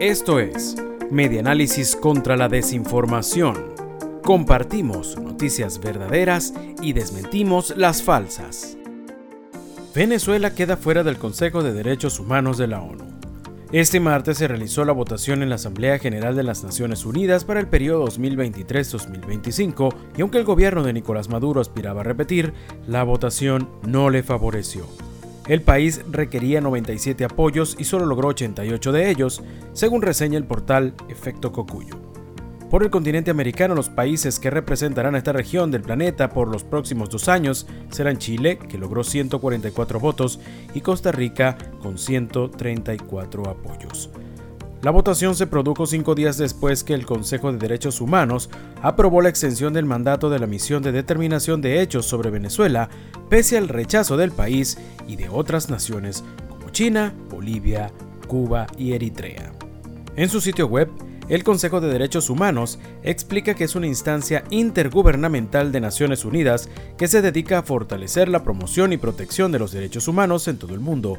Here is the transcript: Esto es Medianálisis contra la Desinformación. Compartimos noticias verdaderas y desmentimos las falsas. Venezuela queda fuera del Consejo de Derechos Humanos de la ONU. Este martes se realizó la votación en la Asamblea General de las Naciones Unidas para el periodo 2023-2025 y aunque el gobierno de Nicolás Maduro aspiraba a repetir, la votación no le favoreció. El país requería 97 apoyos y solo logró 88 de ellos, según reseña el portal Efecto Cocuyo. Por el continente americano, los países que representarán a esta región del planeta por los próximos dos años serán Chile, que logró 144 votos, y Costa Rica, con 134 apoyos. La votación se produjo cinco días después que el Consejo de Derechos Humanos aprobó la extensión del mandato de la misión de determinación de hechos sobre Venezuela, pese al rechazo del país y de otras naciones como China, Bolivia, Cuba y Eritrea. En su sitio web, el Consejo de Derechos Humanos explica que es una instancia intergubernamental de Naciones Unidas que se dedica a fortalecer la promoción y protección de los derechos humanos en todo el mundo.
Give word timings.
Esto 0.00 0.40
es 0.40 0.74
Medianálisis 1.12 1.94
contra 1.94 2.36
la 2.36 2.48
Desinformación. 2.48 3.74
Compartimos 4.24 5.16
noticias 5.16 5.78
verdaderas 5.78 6.52
y 6.82 6.94
desmentimos 6.94 7.76
las 7.76 8.02
falsas. 8.02 8.76
Venezuela 9.94 10.52
queda 10.52 10.76
fuera 10.76 11.04
del 11.04 11.16
Consejo 11.16 11.62
de 11.62 11.72
Derechos 11.72 12.18
Humanos 12.18 12.58
de 12.58 12.66
la 12.66 12.82
ONU. 12.82 13.04
Este 13.70 14.00
martes 14.00 14.38
se 14.38 14.48
realizó 14.48 14.84
la 14.84 14.92
votación 14.92 15.44
en 15.44 15.48
la 15.48 15.54
Asamblea 15.54 16.00
General 16.00 16.34
de 16.34 16.42
las 16.42 16.64
Naciones 16.64 17.06
Unidas 17.06 17.44
para 17.44 17.60
el 17.60 17.68
periodo 17.68 18.04
2023-2025 18.08 19.94
y 20.16 20.22
aunque 20.22 20.38
el 20.38 20.44
gobierno 20.44 20.82
de 20.82 20.92
Nicolás 20.92 21.28
Maduro 21.28 21.60
aspiraba 21.60 22.00
a 22.00 22.04
repetir, 22.04 22.52
la 22.88 23.04
votación 23.04 23.70
no 23.86 24.10
le 24.10 24.24
favoreció. 24.24 24.86
El 25.46 25.60
país 25.60 26.00
requería 26.10 26.62
97 26.62 27.24
apoyos 27.24 27.76
y 27.78 27.84
solo 27.84 28.06
logró 28.06 28.28
88 28.28 28.92
de 28.92 29.10
ellos, 29.10 29.42
según 29.74 30.00
reseña 30.00 30.38
el 30.38 30.44
portal 30.44 30.94
Efecto 31.10 31.52
Cocuyo. 31.52 31.96
Por 32.70 32.82
el 32.82 32.90
continente 32.90 33.30
americano, 33.30 33.74
los 33.74 33.90
países 33.90 34.40
que 34.40 34.50
representarán 34.50 35.14
a 35.14 35.18
esta 35.18 35.32
región 35.32 35.70
del 35.70 35.82
planeta 35.82 36.30
por 36.30 36.48
los 36.48 36.64
próximos 36.64 37.10
dos 37.10 37.28
años 37.28 37.66
serán 37.90 38.18
Chile, 38.18 38.58
que 38.58 38.78
logró 38.78 39.04
144 39.04 40.00
votos, 40.00 40.40
y 40.72 40.80
Costa 40.80 41.12
Rica, 41.12 41.56
con 41.80 41.98
134 41.98 43.48
apoyos. 43.48 44.10
La 44.84 44.90
votación 44.90 45.34
se 45.34 45.46
produjo 45.46 45.86
cinco 45.86 46.14
días 46.14 46.36
después 46.36 46.84
que 46.84 46.92
el 46.92 47.06
Consejo 47.06 47.50
de 47.50 47.56
Derechos 47.56 48.02
Humanos 48.02 48.50
aprobó 48.82 49.22
la 49.22 49.30
extensión 49.30 49.72
del 49.72 49.86
mandato 49.86 50.28
de 50.28 50.38
la 50.38 50.46
misión 50.46 50.82
de 50.82 50.92
determinación 50.92 51.62
de 51.62 51.80
hechos 51.80 52.04
sobre 52.04 52.28
Venezuela, 52.28 52.90
pese 53.30 53.56
al 53.56 53.68
rechazo 53.68 54.18
del 54.18 54.30
país 54.30 54.76
y 55.08 55.16
de 55.16 55.30
otras 55.30 55.70
naciones 55.70 56.22
como 56.50 56.68
China, 56.68 57.14
Bolivia, 57.30 57.92
Cuba 58.28 58.66
y 58.76 58.92
Eritrea. 58.92 59.52
En 60.16 60.28
su 60.28 60.42
sitio 60.42 60.66
web, 60.66 60.90
el 61.30 61.42
Consejo 61.42 61.80
de 61.80 61.88
Derechos 61.88 62.28
Humanos 62.28 62.78
explica 63.02 63.54
que 63.54 63.64
es 63.64 63.74
una 63.76 63.86
instancia 63.86 64.44
intergubernamental 64.50 65.72
de 65.72 65.80
Naciones 65.80 66.26
Unidas 66.26 66.68
que 66.98 67.08
se 67.08 67.22
dedica 67.22 67.60
a 67.60 67.62
fortalecer 67.62 68.28
la 68.28 68.44
promoción 68.44 68.92
y 68.92 68.98
protección 68.98 69.50
de 69.50 69.58
los 69.58 69.72
derechos 69.72 70.08
humanos 70.08 70.46
en 70.46 70.58
todo 70.58 70.74
el 70.74 70.80
mundo. 70.80 71.18